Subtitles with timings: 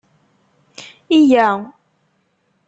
[1.17, 1.47] Yya!